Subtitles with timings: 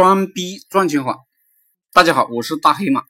[0.00, 1.18] 装逼赚钱法。
[1.92, 3.02] 大家好，我是大黑马。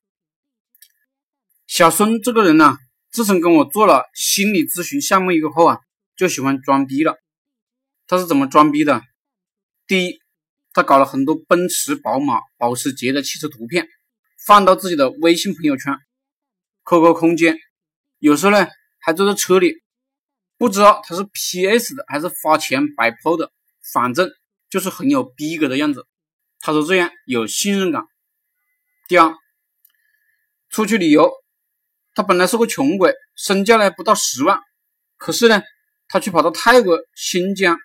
[1.67, 2.79] 小孙这个人呢，
[3.11, 5.81] 自从跟我做了心理咨询项目以后啊，
[6.17, 7.19] 就喜欢装逼了。
[8.07, 9.03] 他是怎么装逼的？
[9.87, 10.19] 第一，
[10.73, 13.87] 他搞了很多奔驰、宝马、保时捷的汽车图片，
[14.47, 15.95] 放到自己的微信朋友圈、
[16.85, 17.59] QQ 空间，
[18.19, 18.67] 有时候呢
[18.99, 19.75] 还坐在车里，
[20.57, 23.53] 不知道他是 PS 的还是花钱摆 PO 的，
[23.93, 24.31] 反正
[24.71, 26.07] 就是很有逼格的样子。
[26.61, 28.03] 他说这样有信任感。
[29.09, 29.35] 第二，
[30.69, 31.31] 出去旅游，
[32.15, 34.61] 他本来是个穷鬼，身价呢不到十万，
[35.17, 35.63] 可是呢，
[36.09, 37.79] 他却跑到泰国、新疆、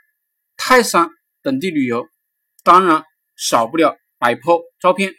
[0.58, 1.10] 泰山
[1.42, 2.08] 等地旅游，
[2.64, 3.04] 当然
[3.36, 5.14] 少不了摆 pose 照片。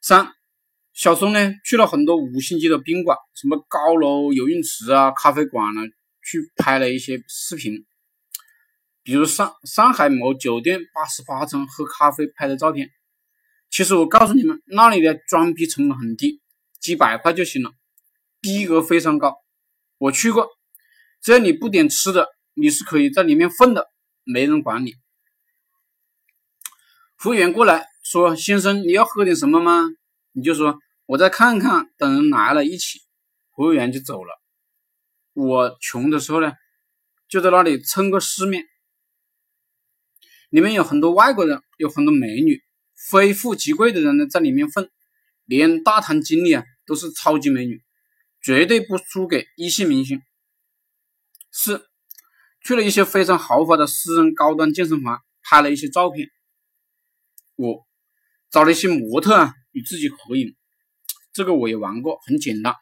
[0.00, 0.32] 三，
[0.92, 5.80] 小松呢去了很多五星级的宾馆，什么高楼、游泳池啊、咖啡馆呢，
[6.22, 7.84] 去拍了一些视频。
[9.06, 12.90] 比如上上海某酒店八十八层喝咖啡拍的照片，
[13.70, 16.42] 其实我告诉你们，那里的装逼成本很低，
[16.80, 17.70] 几百块就行了，
[18.40, 19.36] 逼格非常高。
[19.98, 20.48] 我去过，
[21.22, 23.86] 只要你不点吃的，你是可以在里面混的，
[24.24, 24.94] 没人管你。
[27.16, 29.88] 服务员过来说：“先生，你要喝点什么吗？”
[30.34, 33.02] 你就说：“我再看看，等人来了一起。”
[33.54, 34.42] 服务员就走了。
[35.32, 36.52] 我穷的时候呢，
[37.28, 38.64] 就在那里蹭个世面。
[40.50, 42.62] 里面有很多外国人，有很多美女，
[42.94, 44.88] 非富即贵的人呢，在里面混，
[45.44, 47.82] 连大堂经理啊都是超级美女，
[48.40, 50.22] 绝对不输给一线明星。
[51.50, 51.88] 四，
[52.62, 56.28] 去了一些非常豪华的私人高端健身房，拍了一些照片。
[57.56, 57.82] 五，
[58.50, 60.54] 找了一些模特啊与自己合影，
[61.32, 62.74] 这个我也玩过，很简单，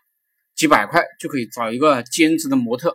[0.54, 2.94] 几百块就可以找一个兼职的模特，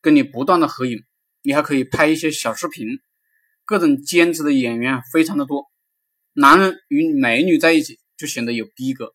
[0.00, 1.02] 跟你不断的合影，
[1.42, 2.86] 你还可以拍一些小视频。
[3.66, 5.70] 各种兼职的演员非常的多，
[6.34, 9.14] 男人与美女在一起就显得有逼格。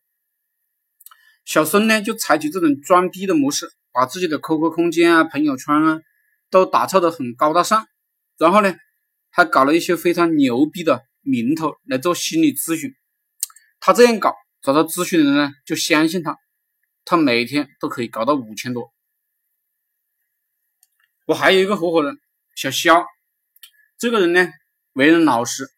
[1.44, 6.00] 小孙呢就采取这种装逼的模式，把自己的 QQ 空间啊、朋友圈啊
[6.50, 7.86] 都打造的很高大上，
[8.38, 8.74] 然后呢
[9.30, 12.92] 还搞了一些非常牛逼的名头来做心理咨询。
[13.78, 16.36] 他这样搞，找到咨询的人呢就相信他，
[17.04, 18.92] 他每天都可以搞到五千多。
[21.26, 22.18] 我还有一个合伙人
[22.56, 23.06] 小肖。
[24.00, 24.48] 这个人呢，
[24.94, 25.68] 为人老实。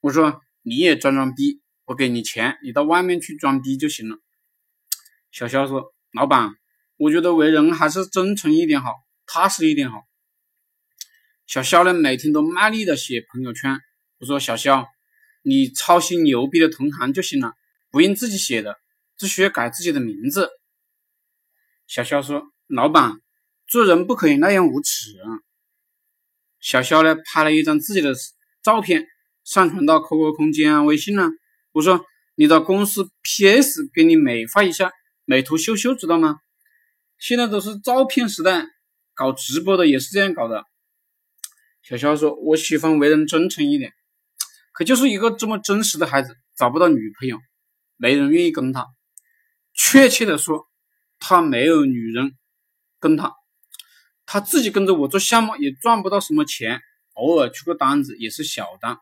[0.00, 4.18] 我说你也装装逼，我给你钱，你到外面去装逼就行了。
[5.30, 6.50] 小肖说：“老板，
[6.96, 8.94] 我觉得为人还是真诚一点好，
[9.24, 10.02] 踏实一点好。”
[11.46, 13.78] 小肖呢，每天都卖力的写朋友圈。
[14.18, 14.88] 我说：“小肖，
[15.42, 17.54] 你抄袭牛逼的同行就行了，
[17.92, 18.80] 不用自己写的，
[19.16, 20.50] 只需要改自己的名字。”
[21.86, 23.20] 小肖说：“老板，
[23.68, 25.12] 做人不可以那样无耻！”
[26.62, 28.14] 小肖呢，拍了一张自己的
[28.62, 29.04] 照片，
[29.42, 31.28] 上传到 QQ 空间啊、微信啊。
[31.72, 32.06] 我说
[32.36, 34.92] ：“你到公司 PS 给你美化一下，
[35.24, 36.36] 美图秀秀知道吗？
[37.18, 38.64] 现在都是照片时代，
[39.12, 40.62] 搞直播的也是这样搞的。”
[41.82, 43.92] 小肖说：“我喜欢为人真诚一点，
[44.72, 47.38] 可就是一个这么真实的孩子，找不到女朋友，
[47.96, 48.86] 没人愿意跟他。
[49.74, 50.68] 确切的说，
[51.18, 52.38] 他没有女人
[53.00, 53.32] 跟他。”
[54.32, 56.80] 他自己跟着我做项目也赚不到什么钱，
[57.12, 58.96] 偶尔出个单子也是小单。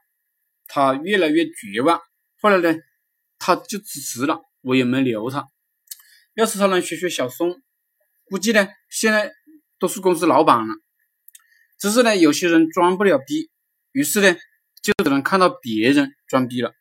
[0.67, 2.01] 他越来越绝望，
[2.41, 2.81] 后来呢，
[3.39, 5.47] 他就辞职了，我也没留他。
[6.35, 7.63] 要是他能学学小松，
[8.25, 9.31] 估计呢现在
[9.79, 10.75] 都是公司老板了。
[11.79, 13.53] 只是呢，有些人装不了逼，
[13.93, 14.37] 于是呢
[14.83, 16.75] 就只能看到别人装逼了。